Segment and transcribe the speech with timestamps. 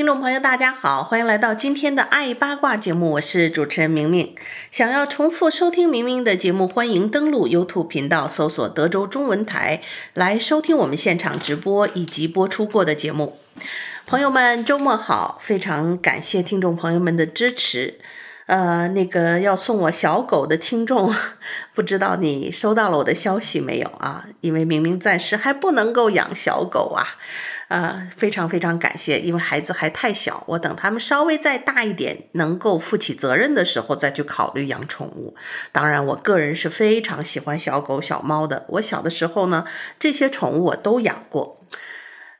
[0.00, 4.34] 听众朋友，大家好，欢迎来到今天的爱八卦节目，我是主持人明明。
[4.70, 9.82] 想要重复收听明明的节目，欢迎登录 YouTube 频道，搜索德州中文台
[10.14, 13.38] 来收听我们现场直播以及播出过的节目。
[14.06, 15.38] 朋友们，周末好！
[15.42, 17.98] 非常感谢听众朋友们的支持。
[18.46, 21.14] 呃，那个要送我小狗的听众，
[21.74, 24.24] 不知道你收到了我的消息没有啊？
[24.40, 27.18] 因为明明暂时还不能够养小狗啊。
[27.70, 35.36] 呃，非常非常感谢，因为孩子还太小，我等他们稍微再大一点，能够负起责任的时候再去考虑养宠物。
[35.70, 38.66] 当然，我个人是非常喜欢小狗小猫的。
[38.70, 39.64] 我小的时候呢，
[40.00, 41.64] 这些宠物我都养过。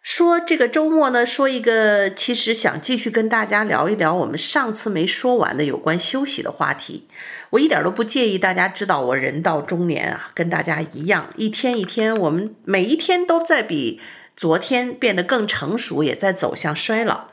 [0.02, 7.06] 说这个周末呢，说一个，其实想继续跟大家聊一聊我们上次没说完的有关休息的话题。
[7.50, 14.00] 我一点都不介意大家知道我人到中年啊，跟大家一样，一天一天，我们每一天都在比。
[14.40, 17.24] 昨天变得更成熟，也在走向衰老，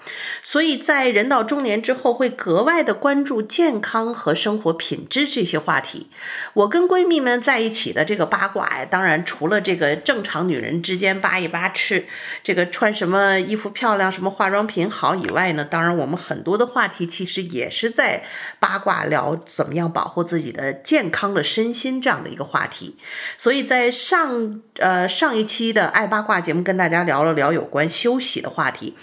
[0.43, 6.07] 所以在人到中年之后，会格外的关注健康和生活品质这些话题。
[6.53, 12.05] 我跟闺蜜们在一起的这个八卦呀，当然除了这个正常女人之间扒一扒吃，
[12.43, 18.25] 这个穿什么衣服漂亮，什么化妆品好以外呢，当然我们很多的话题其实也是在
[18.59, 22.97] 八卦聊怎么样保护自己的健康的身心这样的一个话题。
[23.37, 26.96] 所以在上呃上一期的爱八卦节目跟大家。
[26.97, 28.95] 家聊了聊有关休息的话题，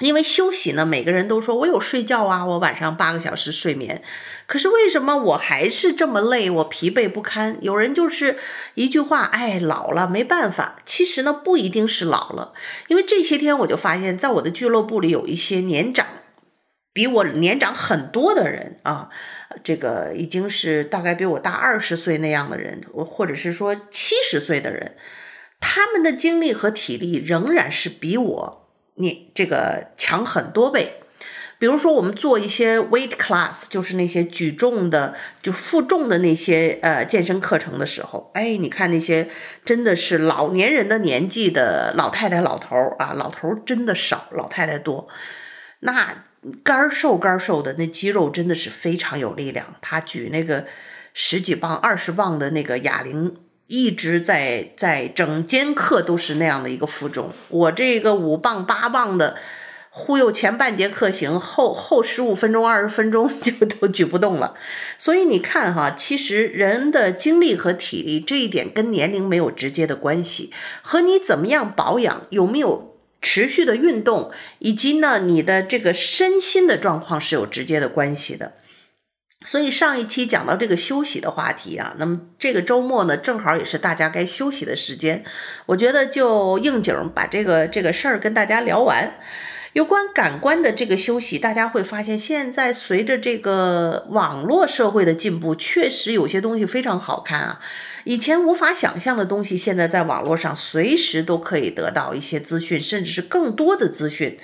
[0.00, 4.02] 因为休息呢，每个人都说我有睡觉啊，我晚上八个小时睡眠，
[4.46, 7.58] 可是为什么我还是这么累，我疲惫不堪？
[7.60, 8.38] 有人就是
[8.74, 10.80] 一句话，哎，老了没办法。
[10.84, 12.54] 其实呢，不一定是老了，
[12.88, 16.06] 因为这些天我就发现，在我的俱乐部里有一些年长，
[16.92, 19.10] 比我年长很多的人啊，
[19.62, 24.96] 这个已经是大概比我大二十岁那样的人，或者是说七十岁的人。
[25.66, 31.00] 他们的精力和体力仍然是比我你这个强很多倍。
[31.58, 39.30] 比如说，我们做一些 weight class，就是那些举重的，就负重的那些呃健身课程的时候，哎，你看那些
[39.64, 45.08] 真的是老年人的年纪的老太太、老头儿啊，老头儿真的少，老太太多。
[45.80, 46.24] 那
[46.62, 49.76] 干瘦干瘦的，那肌肉真的是非常有力量。
[49.80, 50.66] 他举那个
[51.14, 53.36] 十几磅、二十磅的那个哑铃。
[53.66, 59.36] 一直在在整间课都是那样的一个负重，我这个五磅八磅的
[59.88, 64.54] 忽悠前半节课行，后后十五分钟二十分钟 就都举不动了。
[64.98, 78.52] 所以你看哈，其实人的精力和体力这一点跟年龄没有直接的关系，和你怎么样保养，有没有持续的运动，以及呢你的这个身心的状况是有直接的关系的。
[79.44, 85.22] 所以上一期讲到这个休息的话题啊，那么这个周末呢，正好也是大家该休息的时间，
[85.66, 89.14] 我觉得就应景把这个这个事儿跟大家聊完。
[89.74, 97.60] 有关感官的这个休息，大家会发现，现在随着这个网络社会的进步，确实有些东西非常好看啊。
[98.04, 104.38] 以前无法想象的东西，现在在网络上随时都可以得到一些资讯，甚至是更多的资讯。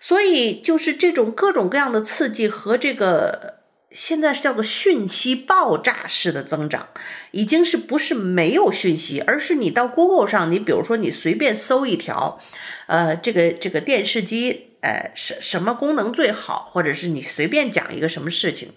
[0.00, 3.59] 所以就是这种各种各样的刺激和这个。
[3.92, 6.88] 现在是叫做讯息爆炸式的增长，
[7.32, 12.40] 已经是不是没有讯息，而是你到 Google 上，你比如说你随便搜一条，
[12.86, 18.68] 呃，这个这个电视机，呃，什什么功能最好，或者是你随便讲一个什么事情，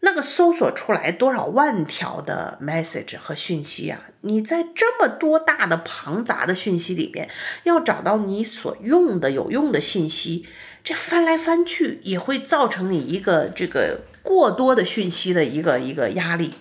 [0.00, 4.10] 那个搜索出来多少万条的 message 和讯息啊！
[4.20, 7.26] 你在这么多大的庞杂的讯息里边，
[7.64, 10.46] 要找到你所用的有用的信息，
[10.84, 14.02] 这翻来翻去也会造成你一个这个。
[14.22, 16.54] 过多的讯息的一个一个压力，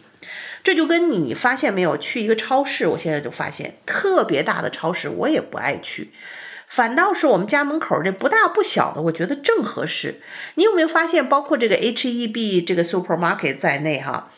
[0.63, 6.12] 这就跟你发现没有，去一个超市，我现在就发现特别大的超市我也不爱去，
[6.68, 10.22] 反倒是我们家门口这不大不小的，我觉得正合适。
[10.56, 14.31] 你有没有发现，包括这个 H-E-B 这个 supermarket 在内哈，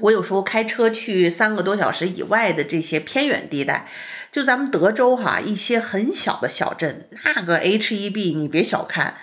[0.00, 3.88] 我有时候开车去三个多小时以外的这些偏远地带，
[4.30, 9.16] 就咱们德州哈一些很小的小镇，那个 H-E-B 你别小看。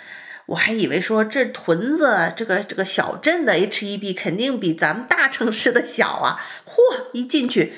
[0.47, 6.39] 我还以为说这屯子这个这个小镇的 H-E-B 肯定比咱们大城市的小啊！
[6.65, 7.73] 嚯，一进去，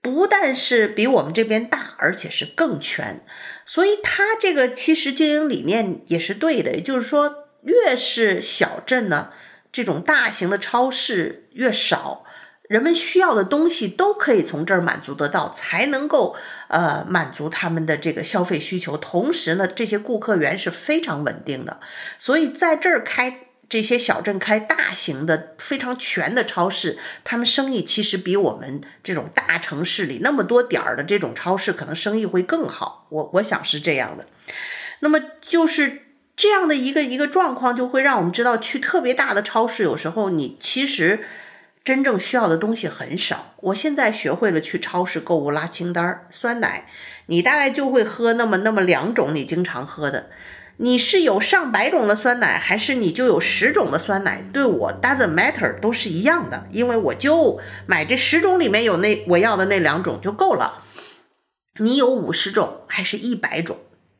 [0.00, 3.24] 不但是比我们这边大，而且是更全。
[3.64, 9.30] 所以他这个其实经营理念也是对的，也就是说，越是小镇呢，
[9.70, 12.24] 这种大型的超市越少，
[12.72, 16.34] 人们需要的东西都可以从这儿满足得到，才能够
[16.68, 18.96] 呃满足他们的这个消费需求。
[18.96, 21.80] 同时呢，这些顾客源是非常稳定的，
[22.18, 23.48] 所以在这儿开。
[23.68, 33.06] 这些小镇开大型的、非常全的超市，他们生意其实比我们这种大城市里那么多点儿的这种超市可能生意会更好。
[33.08, 34.26] 我我想是这样的。
[35.00, 36.02] 那么就是
[36.36, 41.24] 这样的一个一个状况，就会让我们知道，去特别大的超市，有时候你其实
[41.84, 43.54] 真正需要的东西很少。
[43.58, 46.86] 我现在学会了去超市购物拉清单，酸奶，
[47.26, 50.30] 你大概就会喝那么那么两种你经常喝的。
[50.78, 54.42] 你是有上百种的酸奶，还是你就有十种的酸奶？
[54.52, 60.84] 对我 doesn't matter，都是一样的，因为我就买这十种里面有那我要的那两种就够了。
[61.78, 63.78] 你有五十种还是一百种？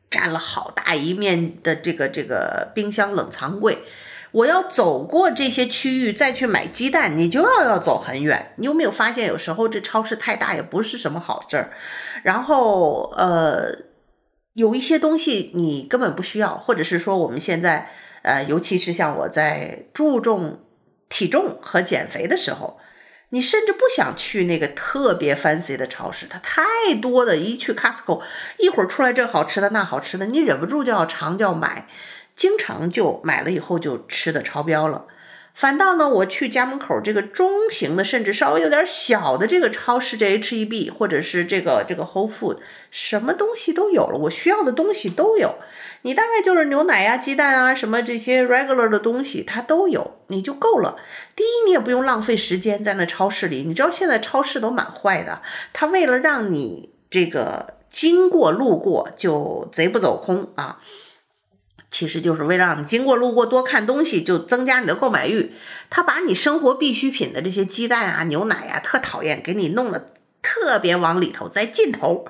[0.09, 3.79] 占了好大一面的这个这个冰箱冷藏柜，
[4.33, 8.53] 我要走过这些区域再去买鸡蛋，你就要要走很远。
[8.57, 11.71] 你有没有发现，有时候这超市太大也不是什么好事儿？
[12.23, 13.93] 然后呃。
[14.55, 17.89] 有一些东西你根本不需要，或者是说我们现在，
[18.21, 20.59] 呃，尤其是像我在注重
[21.09, 22.77] 体重和减肥的时候，
[23.29, 28.21] 你甚至不想去那个特别 fancy 的超市，它太多的，一去 Costco，
[28.59, 31.87] 一会儿出来这好吃的那好吃的，你忍不住就要尝就要买，
[32.35, 35.05] 经常就买了以后就吃的超标了。
[35.55, 42.57] 反倒呢，我去家门口这个中型的，甚至稍微有点小的这个超市，这 H-E-B 或者是这个这个 Whole Food，
[42.89, 45.53] 什么东西都有了，我需要的东西都有。
[46.01, 50.97] 你大概就是牛奶呀、鸡蛋啊，什么这些 regular 的东西，它都有，你就够了。
[51.35, 53.61] 第一，你也不用浪费时间在那超市里。
[53.61, 60.81] 你知道现在超市都蛮坏的，它为了让你这个经过路过就贼不走空啊。
[61.93, 65.53] 其实就是为了让你经过路过多看东西，就增加你的购买欲。
[65.91, 70.11] 他把你生活必需品的这些鸡蛋啊、牛奶啊，特讨厌，给你弄得
[70.41, 72.25] 特别往里头，在尽头。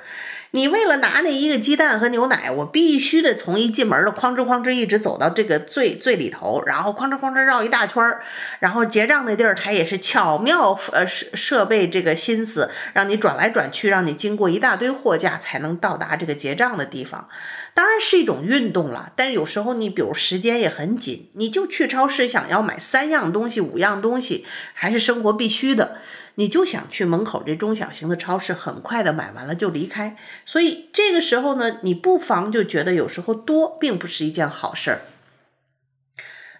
[0.55, 8.21] 你为了拿那一个鸡蛋和牛奶，我必须得从一进门的哐哧哐哧一直走到这个最最里头，然后哐哧哐哧绕一大圈儿，
[8.59, 17.27] 然后结账那地儿，它也是巧妙呃设设备这个心思，让你转来转去，让你经过一大堆货架才能到达这个结账的地方。
[17.73, 24.45] 当然是一种运动了，但是有时候你比如时间也很紧，你就去超市想要买三样东西、五样东西，
[24.75, 25.97] 还是生活必须的。
[26.35, 30.17] 你就想去门口这中小型的超市，很快的买完了就离开。
[30.45, 35.01] 所以这个时候呢，你不妨就觉得有时候多并不是一件好事儿。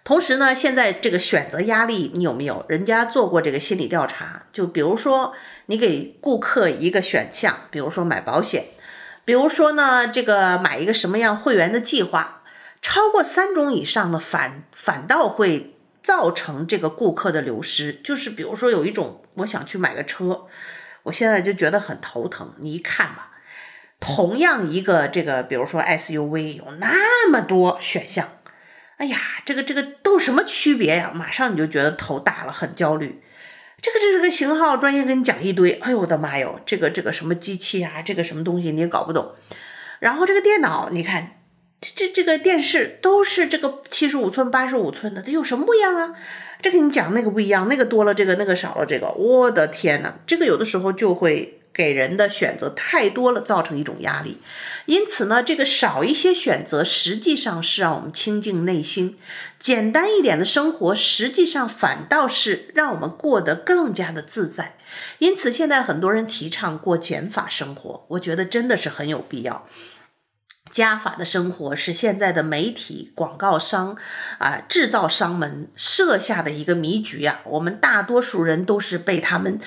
[0.04, 2.64] 同时呢，现在这个选择压力你有没有？
[2.68, 5.34] 人家做过这个心理调查，就比如说
[5.66, 8.66] 你给顾客一个选项，比如说买保险，
[9.24, 12.42] 比如说呢这个买一个什么样会员的计划，
[12.80, 15.73] 超过三种以上的反反倒会。
[16.04, 20.46] 造成这个顾客的流失，就是比如说有一种，我想去买个车，
[21.04, 22.54] 我现在就觉得很头疼。
[22.58, 23.32] 你一看吧，
[23.98, 28.28] 同样一个这个，比如说 SUV 有那么多选项，
[28.98, 29.16] 哎呀，
[29.46, 31.10] 这个这个都有什么区别呀？
[31.14, 33.22] 马上你就觉得头大了，很焦虑。
[33.80, 39.34] 这个这个型号专业跟你讲一堆，哎呦我的妈哟，这个这个什么机器啊，这个什么东西你也搞不懂。
[40.00, 41.40] 然后这个电脑，你看。
[41.94, 46.14] 这这个电视都是这个七十五寸、八十五寸的，它有什么不一样啊？
[46.62, 54.38] 这个你讲那个不一样，那个多了这个，那个少了这个，我的天呐，这个有的时候就会给人的选择太多了，造成一种压力。
[54.86, 59.18] 因此呢，这个少一些选择，实际上是让我们清净内心，
[59.58, 64.76] 简单一点的生活，实际上反倒是让我们过得更加的自在。
[65.18, 69.66] 因此，现在很多人提倡过减法生活，我觉得真的是很有必要。
[70.74, 73.96] 加法的生活是现在的媒体、广告商
[74.38, 77.38] 啊、制造商们设下的一个迷局啊！
[77.44, 79.60] 我们大多数人都是被他们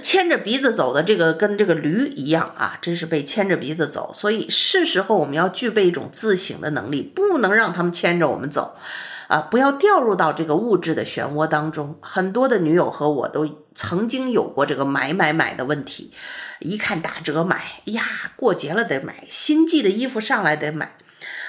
[0.00, 4.12] 牵着鼻子走的，这个跟这个驴一样啊，真是被牵着鼻子走。
[4.14, 8.76] 所以是时候我们要具备一种自省的能力，不能让他们牵着我们走
[9.26, 9.48] 啊！
[9.50, 11.96] 不要掉入到这个物质的漩涡当中。
[12.00, 16.12] 很多的女友和我都曾经有过这个买买买的问题。
[16.60, 18.02] 一看打折买，呀，
[18.36, 20.92] 过节了得买，新季的衣服上来得买，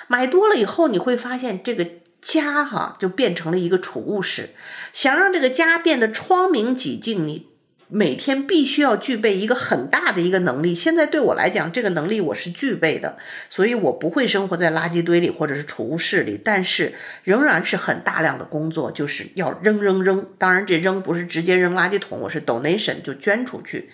[0.08, 1.88] 买多了以后你会发现这个
[2.22, 4.50] 家哈就变成了一个储物室。
[4.94, 7.48] 想让这个家变得窗明几净，你
[7.88, 10.76] 每天必须要具备一个很大的一个能力。
[10.76, 13.18] 现在对我来讲，这个能力我是具备的，
[13.50, 20.28] 所以我不会生活在垃圾堆里或者是储物室里，但是仍然是很大量的工作，就是要扔扔扔。
[20.38, 23.90] 当然，这扔不是直接扔垃圾桶，我是 donation 就捐出去。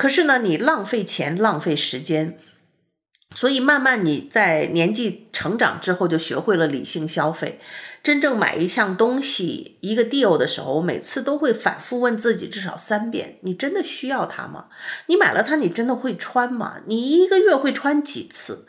[0.00, 2.38] 可是呢，你浪费钱，浪费时间，
[3.34, 7.60] 所以慢慢你在年纪成长之后，就学会了理性消费。
[8.02, 14.68] 真正买一项东西一个 deal 的时候，我每次都会反复问自己至少三遍：你真的需要它吗？
[15.04, 16.78] 你买了它，你真的会穿吗？
[16.86, 18.66] 你一个月会穿几次？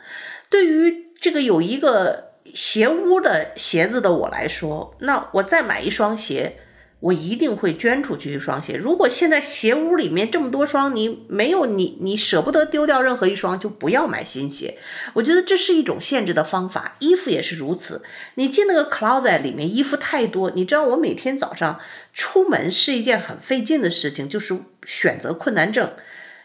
[0.50, 6.58] 对于这个有一个鞋屋的鞋子的我来说，那我再买一双鞋。
[7.02, 8.76] 我一定会捐出去一双鞋。
[8.76, 14.78] 如果现在鞋屋里面这么多双，你没有你，你舍不得丢掉任何一双，就不要买新鞋。
[15.14, 16.94] 我觉得这是一种限制的方法。
[17.00, 18.02] 衣服也是如此。
[18.36, 20.52] 你进那个 closet 里面，衣服太多。
[20.52, 21.80] 你知道我每天早上
[22.14, 24.56] 出门是一件很费劲的事情，就是
[24.86, 25.92] 选择困难症。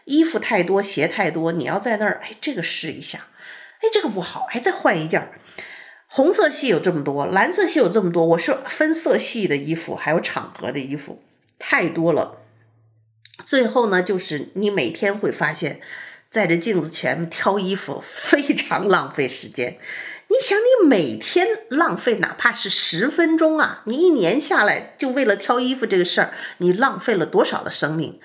[0.06, 3.26] 衣服太多，鞋太多，你要在那儿，哎，这个试一下，
[3.80, 5.30] 哎，这个不好，哎，再换一件。
[6.10, 11.22] 红色系有这么多，蓝色系有这么多，我是分色系的衣服，还有场合的衣服，
[11.58, 12.38] 太多了。
[13.46, 15.80] 最后呢，就是你每天会发现，
[16.30, 19.78] 在这镜子前挑衣服非常浪费时间。
[20.30, 28.18] 你想，你每天浪费哪怕是十分钟啊，你一年下来就为了挑衣服这个事儿，你浪费了多少的生命？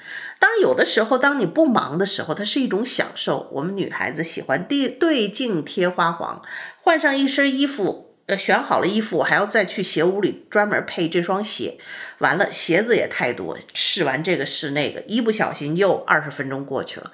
[0.43, 3.47] 当，有的时候当你不忙的时候，它是一种享受。
[3.53, 6.43] 我们女孩子喜欢对对镜贴花黄。
[6.81, 11.77] 换上一身衣服，呃，选好了衣服，我还要再去鞋屋里专门配这双鞋。
[12.17, 17.13] 完了，鞋子也太多，试完这个试那个，一不小心又二十分钟过去了。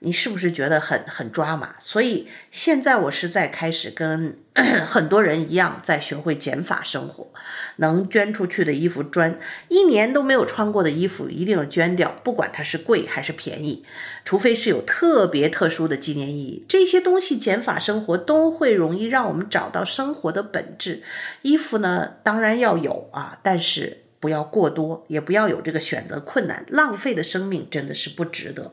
[0.00, 1.76] 你是不是觉得很很抓马？
[1.78, 4.38] 所以现在我是在开始跟
[4.86, 7.28] 很多人一样，在学会减法生活。
[7.76, 13.84] 能捐出去的衣服捐，一年都没有穿过的衣服一定要捐掉，不管它是贵还是便宜，
[14.24, 16.64] 除非是有特别特殊的纪念意义。
[16.68, 21.02] 这些东西减法生活都会容易让我们找到生活的本质。
[21.42, 28.72] 衣服呢，当然要有啊，但是不要过多，也不要有这个选择困难，浪费的生命真的是不值得。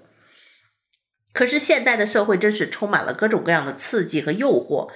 [1.34, 4.90] 可是现代的社会真是充满了各种各样的刺激和诱惑，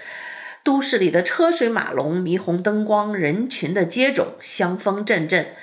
[0.64, 5.54] 都市里的车水马龙、霓虹灯光、人群的接踵、香风阵阵，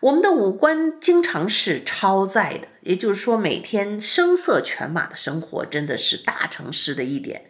[0.00, 2.68] 我们的五官经常是超载的。
[2.80, 7.46] 也就是说，每天声色犬马的生活真的是大城市的一点。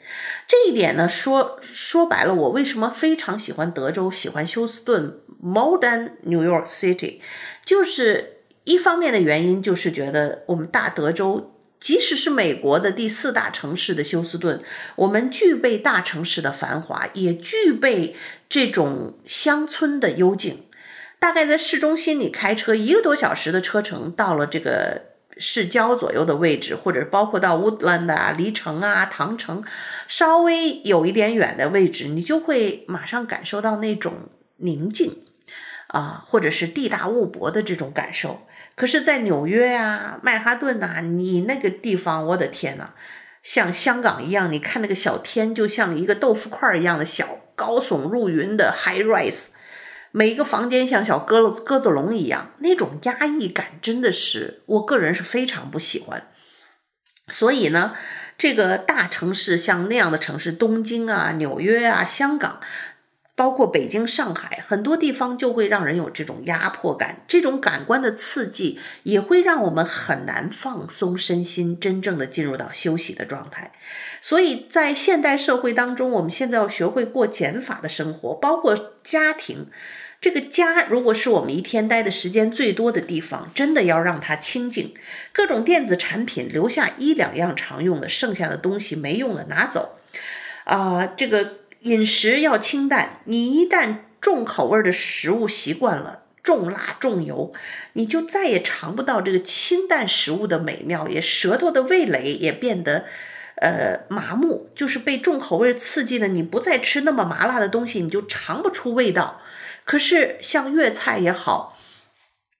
[0.47, 7.21] 这一点呢，说说白了，我为什么非常喜欢德州，喜欢休斯顿 （Modern New York City），
[7.64, 11.52] 就是一方面的原因，就是觉得我们大德州。
[11.78, 14.61] 即使是美国的第四大城市的休斯顿，
[14.97, 18.16] 我们具备大城市的繁华，也具备
[18.49, 20.64] 这种乡村的幽静。
[21.18, 25.02] 大概在市中心，你开车一个多小时的车程，到了这个
[25.38, 29.64] 市郊左右的位置，或者包括到 Woodland 啊、离城啊、唐城，
[30.09, 35.25] 稍微有一点远的位置，你就会马上感受到那种宁静
[35.88, 38.47] 啊，或者是地大物博的这种感受。
[38.76, 42.90] 可是，在纽约啊、曼哈顿呐，你那个地方，我的天呐，
[43.42, 49.47] 像香港一样，你看那个小天，就像一个豆腐块一样的小，高耸入云的 high rise，
[50.11, 56.28] 每一个房间像小鸽子鸽子笼一样，那种压抑感真的是我个人是非常不喜欢。
[57.28, 57.97] 所以呢，
[58.37, 62.61] 这个大城市像那样的城市，东京啊、纽约啊、香港。
[63.37, 73.73] 包括北京、上海，很多地方就会让人有这种压迫感，这种感官的刺激也会让我们很难放松身心，真正的进入到休息的状态。
[74.23, 79.66] 所以在现代社会当中，我们现在要学会过减法的生活，包括家庭。
[80.19, 84.95] 这个家如果是我们一天待的时间最多的地方，真的要让它清静。
[85.35, 89.99] 各种电子产品留下一两样常用的，剩下的东西没用的拿走。
[90.64, 91.65] 啊、这个。
[91.80, 97.52] 饮食要清淡，你一旦重口味的食物习惯了，重辣重油，
[97.92, 103.04] 你就再也尝不到这个清淡食物的美妙，也舌头的味蕾也变得
[103.56, 109.40] 呃麻木，就是被重口味刺激的，你不再吃那么麻辣的东西，你就尝不出味道。
[109.85, 111.78] 可是像粤菜也好，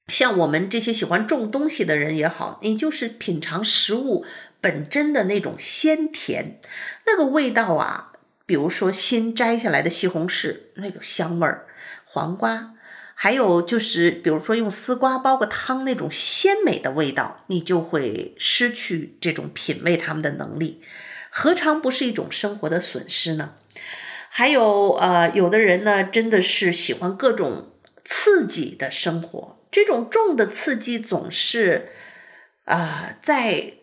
[0.07, 4.25] 像我们这些喜欢重东西的人也好，你就是品尝食物
[4.61, 6.61] 本真的那种鲜甜，
[7.07, 8.13] 那个味道啊。
[8.47, 11.67] 比如说新摘下来的西红柿，那个香味儿；
[12.05, 12.75] 黄瓜，
[13.15, 20.81] 还有就是，比如说用丝瓜煲个汤，那种鲜美的味道，你就会失去这种品味它们的能力，
[21.29, 23.55] 何尝不是一种生活的损失呢？
[24.31, 27.73] 还有呃，有的人呢，真的是喜欢各种
[28.05, 31.91] 刺激的生活，这种重的刺激总是
[32.65, 33.76] 啊、在。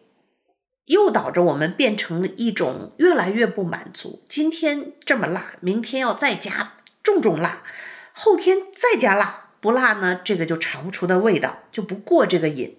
[0.86, 4.24] 诱导着我们变成了一种越来越不满足。
[4.28, 7.64] 今天这么辣，明天要再加重重辣，
[8.12, 12.78] 后天再加辣，不辣呢，这个就尝不出的味道，就不过这个瘾。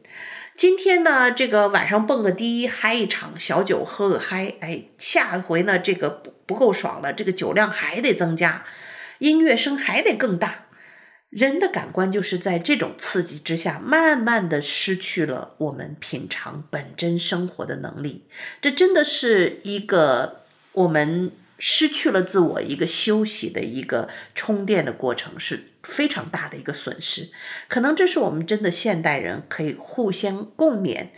[0.56, 8.64] 今天呢，这个晚上蹦个迪，嗨一场小酒，喝个嗨，哎，下一回呢，这个不不够爽了，这个酒量还得增加。
[9.18, 10.63] 音乐声还得更大。
[11.34, 18.24] 人的感官就是在这种刺激之下，慢慢的失去了我们品尝本真生活的能力。
[18.62, 27.30] 这真的是一个我们失去了自我一个休息的一个充电的过程，是非常大的一个损失。
[27.66, 31.08] 可能这是我们真的现代人可以互相共勉，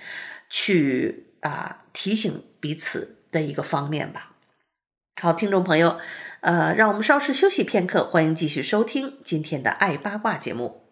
[0.49, 4.32] 去啊提醒彼此的一个方面吧。
[5.20, 6.00] 好，听众朋友。
[6.47, 10.83] 呃，让我们稍事休息片刻，欢迎继续收听今天的爱八卦节目。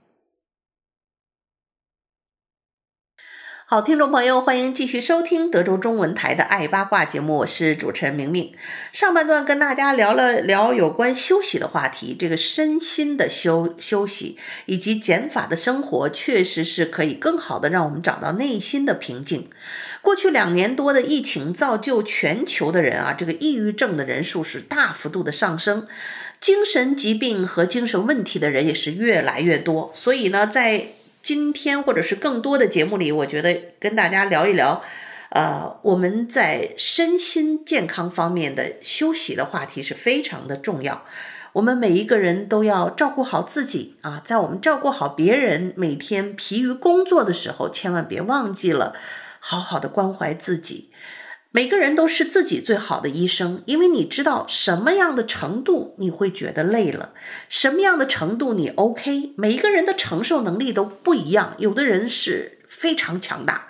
[3.65, 8.57] 好，听众朋友，欢迎继续收听德州中文台的爱八卦节目，我是主持人明明。
[8.93, 19.49] 上半段跟大家聊了聊有关休息的话题，这个身心的休休息以及减法的生活，确实是可以更好的让我们找到内心的平静。
[20.05, 25.87] 过去两年多的疫情，造就全球的人啊，这个抑郁症的人数是大幅度的上升，
[26.39, 29.91] 精神疾病和精神问题的人也是越来越多。
[29.95, 30.89] 所以呢，在
[31.23, 34.85] 今天或者是更多的节目里，我觉得跟大家聊一聊，
[35.31, 41.03] 呃，我们在身心健康方面的休息的话题是非常的重要。
[41.55, 48.95] 我们每一个人都要照顾好自己啊，在我们照顾好别人，每天疲于工作的时候，千万别忘记了。
[49.47, 50.89] 好好的关怀自己，
[51.51, 57.11] 每个人都是自己最好的医生，因为你知道什么样的程度你会觉得累了，
[57.51, 59.35] 什么样的程度你 OK。
[59.37, 63.69] 每一个人的承受能力都不一样，有的人是非常强大，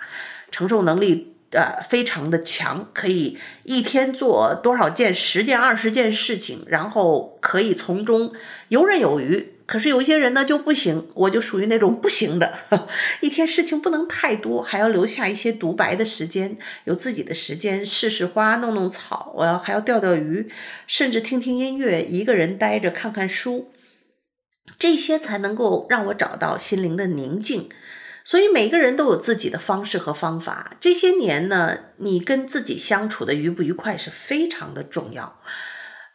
[0.49, 8.31] 承受能力呃非常的强，可以一天做多少件，十件、二十件事情，然后可以从中
[8.69, 9.54] 游刃有余。
[9.65, 12.53] 可是有一些人呢就不行，我就属于那种不行的，
[13.21, 20.51] 一天事情不能太多，还要留下一些独白的时间，有自己的时间，试试花，弄弄草，我要还要钓钓鱼，
[20.85, 23.71] 甚至听听音乐，一个人待着看看书，
[24.77, 27.69] 这些才能够让我找到心灵的宁静。
[28.27, 30.77] 所以每个人都有自己的方式和方法。
[30.79, 35.39] 这些年呢，你跟自己相处的愉不愉快是非常的重要。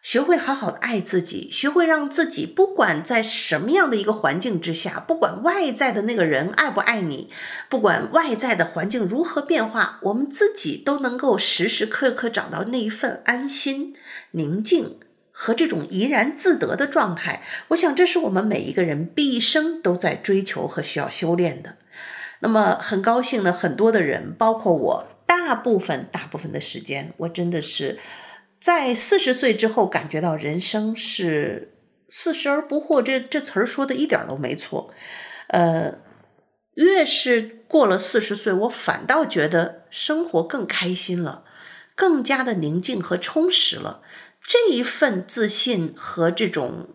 [0.03, 7.31] 学会好好的爱自己，学会让自己不管在什么样的一个环境之下，不管外在的那个人爱不爱你，
[7.69, 13.95] 不管外在的环境如何变化，我们自己都能够时时刻刻找到那一份安心、
[14.31, 14.99] 宁静
[15.31, 17.43] 和这种怡然自得的状态。
[17.69, 21.77] 我想，这是我们每一个人毕生都在追求和需要修炼的。
[22.41, 27.99] 那么，很高兴呢，很多的人，包括我，大部分大部分的时间，我真的是。
[28.61, 31.79] 在四十岁之后，感觉到人生是
[32.11, 34.93] 四十而不惑，这这词儿说的一点都没错。
[35.49, 35.99] 呃，
[36.75, 41.45] 越是过了四十岁，我反倒觉得生活更开心了，
[41.95, 44.03] 更加的宁静和充实了。
[44.43, 46.89] 这一份自信和这种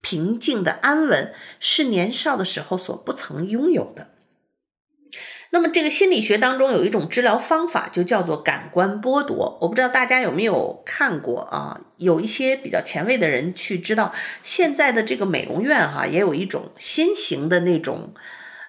[0.00, 4.08] 平静的安稳，是年少的时候所不曾拥有的。
[5.52, 9.58] 那么，这个心理学当中有一种治疗方法，就叫做感官剥夺。
[9.60, 11.80] 我不知道大家有没有看过啊？
[11.96, 18.14] 有一些比较前卫的人去知道，现在的这个美容院哈、也有一种新型的那种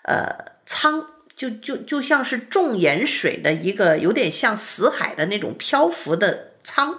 [0.06, 6.98] 呃舱，就就就像是重盐水的一个，有点像死海的那种漂浮的舱。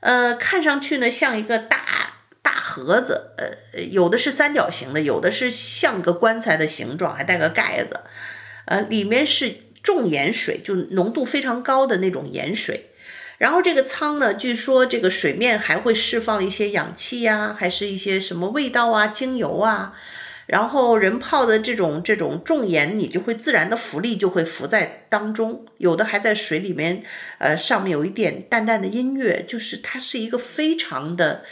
[0.00, 8.00] 呃，看上去呢像一个大大盒子，呃，有的是三角形的，有的是像个棺材的形状，还带个盖子。
[8.68, 12.90] 呃，里面是重盐水，就浓度非常高的那种盐水。
[13.38, 19.94] 然后这个舱呢，据说这个水面还会释放一些氧气呀，还是一些什么味道啊、精油啊。
[20.46, 25.64] 然后人泡的这种这种重盐，你就会自然的浮力就会浮在当中。
[25.78, 27.04] 有的还在水里面，
[27.38, 31.44] 呃，上面有一点淡淡的音乐，就是它是一个非常的，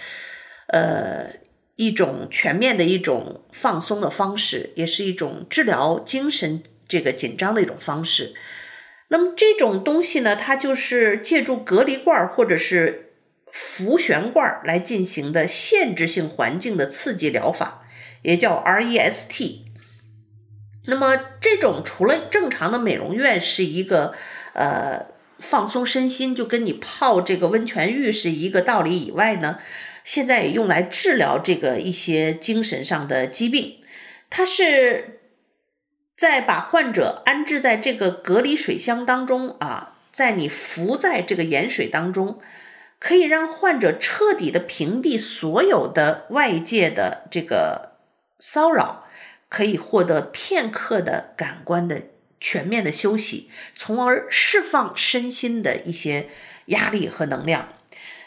[0.66, 1.30] 呃，
[1.76, 6.62] 一种全面的一种放松的方式，也是一种治疗精神。
[6.88, 8.32] 这个紧张的一种方式，
[9.08, 13.12] 那么这种东西呢，它就是借助隔离罐或者是
[13.50, 17.82] 浮悬罐来进行的限制性环境的刺激疗法，
[18.22, 19.62] 也叫 REST。
[20.86, 24.14] 那么这种除了正常的美容院是一个
[24.52, 25.06] 呃
[25.40, 29.58] 放松身心，就跟你泡这个温泉浴是一个道理以外呢，
[30.04, 33.78] 现在也用来治疗这个一些精神上的疾病，
[34.30, 35.14] 它是。
[36.16, 42.40] 再把患者安置在这个隔离水箱当中啊，在你浮在这个盐水当中，
[42.98, 47.92] 可以让患者彻底的屏蔽所有的外界的这个
[48.40, 49.04] 骚扰，
[49.50, 52.02] 可以获得片刻的感官的
[52.40, 56.28] 全面的休息，从而释放身心的一些
[56.66, 57.68] 压力和能量。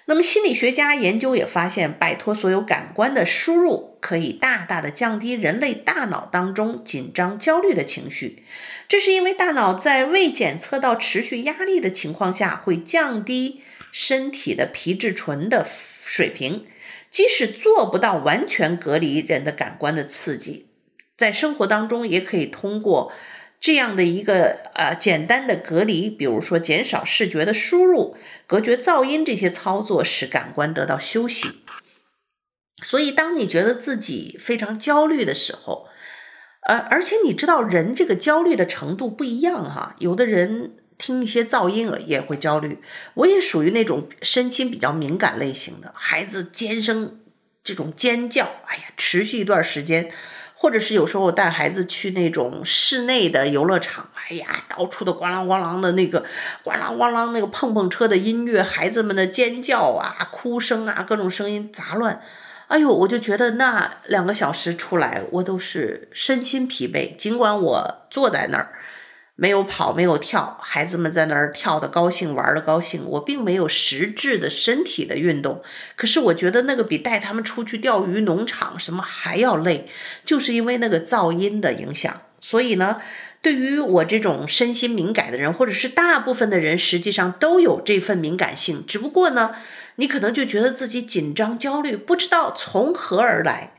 [0.06, 8.44] 那么心理学家研究也发现，摆脱所有感官的输入，可以大大的降低人类大脑当中紧张、焦虑的情绪。
[8.88, 15.68] 这是因为大脑在未检测到持续压力的情况下，会降低身体的皮质醇的
[16.04, 16.66] 水平。
[17.12, 20.68] 即使做不到完全隔离人的感官的刺激，
[21.18, 23.12] 在生活当中也可以通过。
[23.60, 28.16] 这样的一个呃简单的隔离，比如说减少视觉的输入、
[28.48, 31.50] 隔绝噪音这些操作，使感官得到休息。
[32.82, 35.88] 所以，当你觉得自己非常焦虑的时候，
[36.68, 42.80] 呃，而且你知道人这个焦虑的程度不一样哈，有的人听一些噪音也会焦虑。
[43.14, 47.20] 我也属于那种身心比较敏感类型的，孩子尖声
[47.64, 50.12] 这种尖叫，哎呀，持续一段时间。
[50.62, 56.26] 或者是有时候我带孩子去那种室内的游乐场，哎呀，到处的咣啷咣啷的那个
[56.66, 62.22] 咣啷咣啷那个碰碰车的音乐，孩子们的尖叫啊、哭声啊，各种声音杂乱，
[62.70, 67.16] 哎呦，我就觉得那两个小时出来，我都是身心疲惫。
[67.16, 68.74] 尽管我坐在那儿。
[69.42, 73.06] 没有跑，没有跳，孩子们在那儿跳得高兴，玩得高兴。
[73.06, 75.64] 我并没有实质的身体的运动，
[75.96, 79.90] 可是我觉得那个比带他们出去钓鱼、农场什么还要累，
[80.26, 82.22] 就是因为那个噪音的影响。
[82.42, 83.02] 所以呢，
[83.42, 89.56] 对于我这种身心敏感的人，或者是大部分的人，实际上都有这份敏感性，只不过呢，
[90.00, 93.74] 你可能就觉得自己紧张、焦虑，不知道从何而来。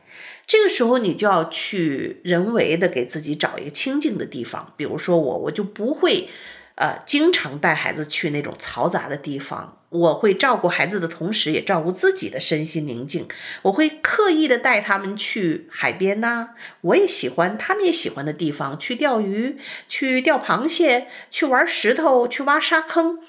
[0.45, 4.71] 这个时候，你就要去人为的给自己找一个清静的地方。
[4.77, 6.29] 比如说我，我就不会，
[6.75, 9.79] 呃，经常带孩子去那种嘈杂的地方。
[9.89, 13.27] 我会照顾孩子的同时，也照顾自己的身心宁静。
[13.63, 16.49] 我会刻意的带他们去海边呐、
[16.81, 19.57] 我也喜欢，他们也喜欢的地方，去钓鱼，
[19.89, 23.19] 去钓螃蟹，去玩石头，去挖沙坑。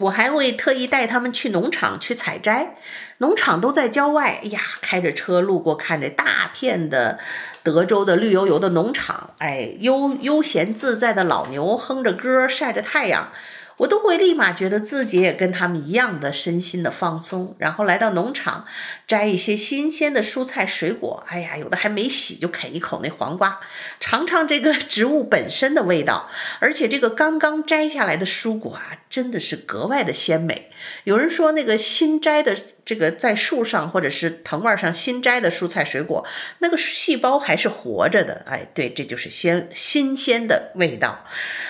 [0.00, 2.74] 我还会特意带他们去农场去采摘，
[3.18, 4.40] 农场都在郊外。
[4.42, 7.18] 哎呀，开着车路过，看着大片的
[7.62, 13.28] 德州的绿油油的农场，哎，悠悠闲自在的老牛哼着歌，晒着太阳。
[13.80, 18.66] 我都会立马觉得自己也跟他们一样的身心的放松，然后来到农场
[19.06, 21.24] 摘一些新鲜的蔬菜水果。
[21.26, 23.58] 哎呀，有的还没洗就啃一口那黄瓜，
[23.98, 26.28] 尝尝这个 植物本身的味道。
[26.58, 30.70] 而且这个刚刚摘下来的蔬果啊，真的是格外的鲜美。
[31.04, 32.56] 有人说那个新摘的。
[32.90, 36.26] 这个在树上或者是藤蔓上新摘的蔬菜水果，
[36.58, 38.42] 那个细胞还是活着的。
[38.46, 41.24] 哎，对，这就是鲜新鲜的味道。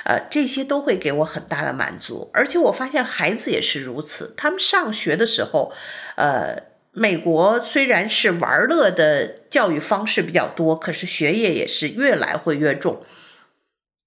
[0.05, 2.31] 呃，这些都会给我很大的满足。
[2.33, 4.33] 而且我发现孩子也是如此。
[4.35, 5.75] 他们上学的时候，
[6.17, 6.57] 呃，
[6.93, 13.05] 美国虽然是玩乐的教育方式比较多，可是学业也是越来会越重。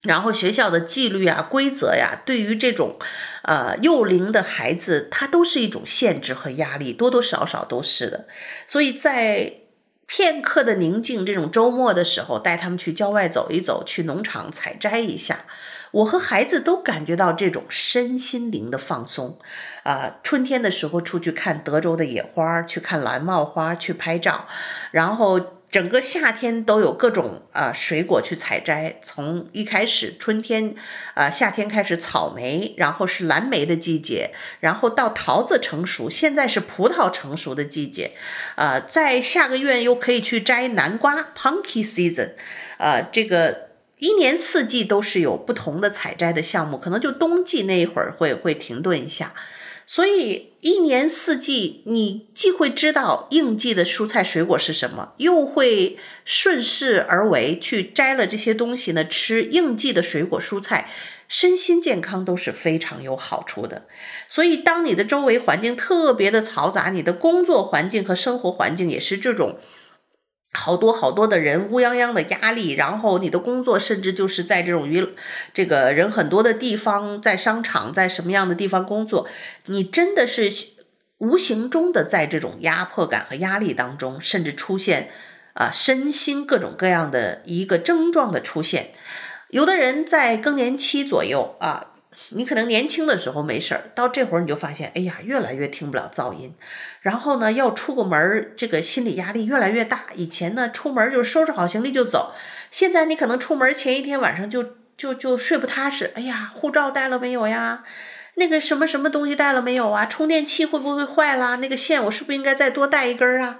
[0.04, 2.98] 然后学校的纪律啊、规则呀，对于这种，
[3.42, 8.26] 呃，幼龄的孩子，他都是一种限制和压力，多多少少都是的。
[8.66, 9.54] 所以在
[10.06, 15.46] 片刻的宁静，这种周末的时候，带他们去郊外走一走，去农场采摘一下，
[15.90, 19.38] 我和孩子都感觉到这种身心灵的放松。
[19.84, 24.46] 啊、春天的时候出去看德州的野花，去看蓝帽花，去拍照，
[24.90, 25.40] 然后。
[25.74, 30.76] 整个夏天都有各种呃水果去采摘，从一开始春天，
[31.14, 38.12] 呃夏天开始草莓，然后是蓝莓的季节，然后到桃子成熟，现在是葡萄成熟的季节，
[38.54, 42.34] 呃，在下个月又可以去摘南瓜，Pumpkin Season，
[42.78, 49.34] 呃，这个一年四季都是有不同的采摘的项目，可能就冬季那一会儿会会停顿一下。
[49.86, 60.90] 所以一年四季，你既会知道应季的蔬菜水果是什么，又会顺势而为去摘了这些东西呢，吃应季的水果蔬菜，
[61.28, 63.86] 身心健康都是非常有好处的。
[64.28, 69.58] 所以，当你的周围环境特别的嘈杂，你的工作环境和生活环境也是这种。
[70.54, 75.06] 好多好多的人，乌泱泱的压力，然后你的工作甚至就是在这种娱
[75.52, 79.28] 这个人很多的地方，在商场，在什么样的地方工作，
[79.66, 80.52] 你真的是
[81.18, 85.10] 无形中的在这种压迫感和压力当中，甚至出现
[85.54, 88.90] 啊身心各种各样的一个症状的出现。
[89.50, 91.93] 有的人在更年期左右啊。
[92.30, 96.54] 你可能年轻的时候没事儿，到这会儿你就发现，哎呀，越来越听不了噪音，
[97.02, 100.06] 然后呢，要出个门，这个心理压力越来越大。
[100.14, 102.32] 以前呢，出门就收拾好行李就走，
[102.70, 106.12] 现在你可能出门前一天晚上就就就睡不踏实。
[106.14, 107.84] 哎呀，护照带了没有呀？
[108.36, 110.06] 那个什么什么东西带了没有啊？
[110.06, 111.56] 充电器会不会坏啦？
[111.56, 113.58] 那个线我是不是应该再多带一根啊？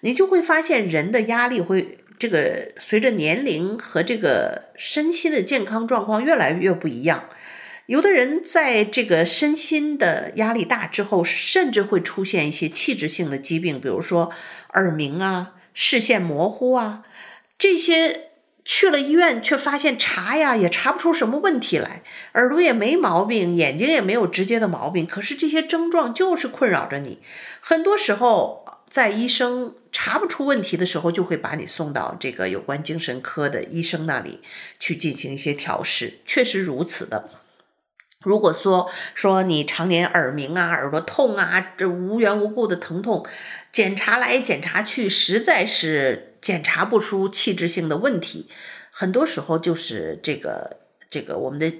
[0.00, 7.24] 你就会发现人的压力会这个随着年龄和这个身心的健康状况越来越不一样。
[7.90, 14.30] 有的人在这个身心的压力大之后，甚至会出现一些器质性的疾病，比如说
[14.74, 17.02] 耳鸣啊、视线模糊啊，
[17.58, 18.28] 这些
[18.64, 27.18] 去了医院却发现查呀也查不出什么问题来，耳朵也没毛病，眼睛也没有直接的毛病，可是这些症状就是困扰着你。
[27.60, 34.38] 很多时候，在医生查不出问题的时候，就会把你送到这个有关精神科的医生那里
[34.78, 37.28] 去进行一些调试，确实如此的。
[38.22, 43.26] 如果说说你常年耳鸣啊、耳朵痛啊，这无缘无故的疼痛，
[43.72, 48.50] 检查来检查去，实在是检查不出器质性的问题，
[48.90, 51.72] 很多时候就是这个这个我们的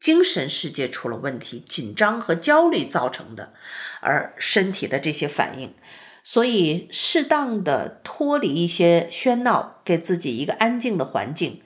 [0.00, 3.52] 精神世界出了问题，紧张和焦虑造成的，
[4.00, 5.72] 而身体的这些反应，
[6.24, 11.62] 所以适当的脱离一些喧闹，给自己一个安静的环境。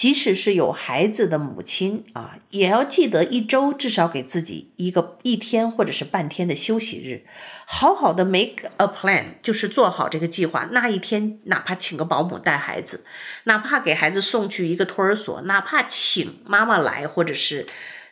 [0.00, 7.26] 即使是有孩子的母亲啊，也要记得一周至少给自己一个一天或者是半天的休息日，
[7.66, 10.70] 好好的 make a plan，就是做好这个计划。
[10.72, 13.04] 那一天，哪怕请个保姆带孩子，
[13.44, 17.66] 哪怕给孩子送去一个托儿所，哪怕请妈妈来，或者是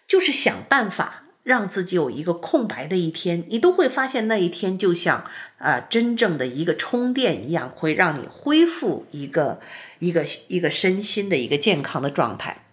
[0.06, 1.22] 就是想办法。
[1.44, 5.24] 让自己有一个空白的一天，你都会发现那一天就像
[5.56, 9.58] 呃真正的一个充电一样，会让你恢复一个
[9.98, 12.64] 一个一个身心的一个健康的状态。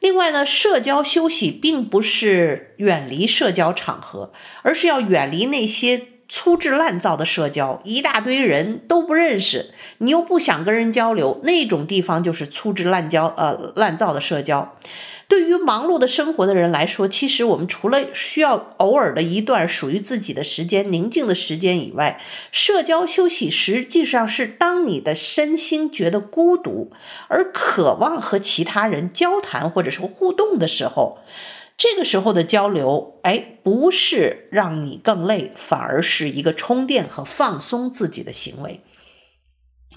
[0.00, 4.32] 另外呢，社交休息并不是远离社交场合，
[4.62, 14.74] 而是要远离那些粗制滥造的社交，一大堆人都不认识，你又不想跟人交流，那种地方就是粗制滥交呃滥造的社交。
[15.30, 26.90] 对于忙碌的生活的人来说，其实我们除了需要偶尔的一段属于自己的时间、宁静的时间以外，社交休息实际上是当你的身心觉得孤独
[27.28, 31.18] 而渴望和其他人交谈或者是互动的时候，
[31.78, 38.80] 这个时候的交流，哎，不是让你更累，反而是一个充电和放松自己的行为。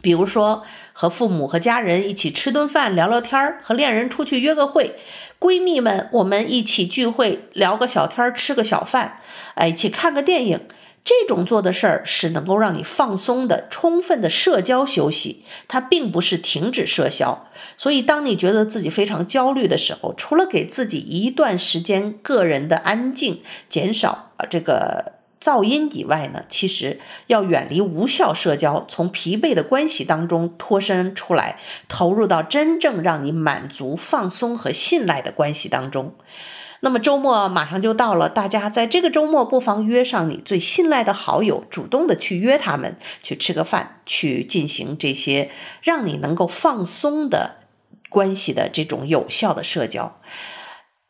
[0.01, 0.63] 比如说，
[0.93, 4.91] 和父母和家人一起吃顿饭、聊聊天儿；和恋人出去约个会；
[5.39, 9.19] 闺蜜们我们一起聚会、聊个小天儿、吃个小饭，
[9.55, 10.59] 哎，一起看个电影。
[11.05, 17.45] 这种做的事儿是能够让你放松的、充分的社交休息，它并不是停止社交。
[17.75, 25.12] 所以，当你觉得自己非常焦虑的时候，除了给自己一段时间个人的安静，减少啊这个。
[25.43, 36.15] 噪音以外呢，其实要远离无效社交，从疲惫的关系当中脱身出来，投入到真正让你满足、放松和信赖的关系当中。
[36.79, 45.49] 那么周末马上就到了，大家在这个周末不妨约上你最信赖的好友，主动的去约他们去吃个饭，去进行这些
[45.81, 47.57] 让你能够放松的
[48.09, 50.19] 关系的这种有效的社交。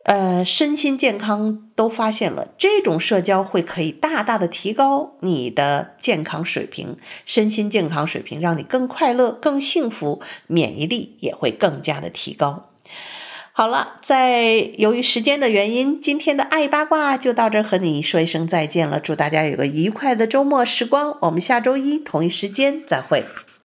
[0.03, 12.69] 呃，身心健康都发现了，这种社交会可以大大的提高你的健康水平，身心健康水平让你更快乐、更幸福，免疫力也会更加的提高。
[13.53, 18.99] 好了，在由于时间的原因，今天的爱八卦就到这儿，和你说一声再见了。
[18.99, 23.23] 祝大家有个愉快的周末时光，我们下周一同一时间再会。